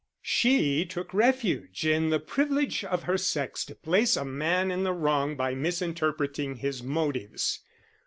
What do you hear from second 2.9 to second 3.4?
her